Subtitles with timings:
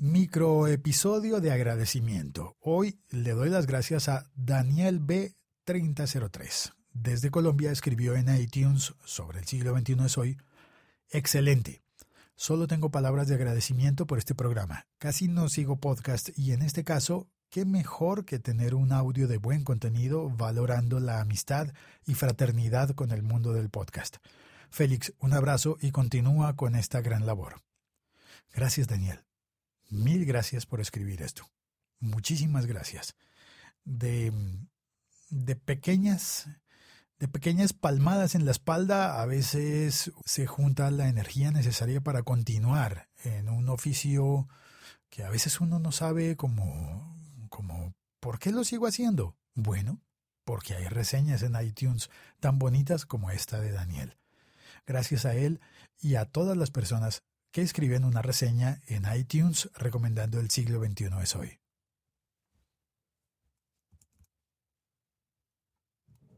[0.00, 2.56] Microepisodio de agradecimiento.
[2.60, 6.72] Hoy le doy las gracias a Daniel B3003.
[6.92, 10.38] Desde Colombia escribió en iTunes sobre el siglo XXI es hoy.
[11.10, 11.82] Excelente.
[12.36, 14.86] Solo tengo palabras de agradecimiento por este programa.
[14.98, 19.38] Casi no sigo podcast y en este caso, qué mejor que tener un audio de
[19.38, 21.72] buen contenido valorando la amistad
[22.06, 24.18] y fraternidad con el mundo del podcast.
[24.70, 27.62] Félix, un abrazo y continúa con esta gran labor.
[28.54, 29.27] Gracias, Daniel.
[29.88, 31.48] Mil gracias por escribir esto.
[32.00, 33.16] Muchísimas gracias.
[33.84, 34.32] De,
[35.30, 36.48] de pequeñas
[37.18, 43.08] de pequeñas palmadas en la espalda a veces se junta la energía necesaria para continuar
[43.24, 44.48] en un oficio
[45.10, 47.16] que a veces uno no sabe cómo,
[47.48, 49.36] cómo ¿por qué lo sigo haciendo?
[49.54, 50.00] Bueno,
[50.44, 52.08] porque hay reseñas en iTunes
[52.38, 54.16] tan bonitas como esta de Daniel.
[54.86, 55.60] Gracias a él
[56.00, 61.10] y a todas las personas que escriben una reseña en iTunes recomendando el siglo XXI
[61.22, 61.58] es hoy.